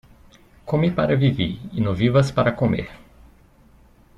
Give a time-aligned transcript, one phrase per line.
[0.65, 2.87] Come para vivir y no vivas para comer.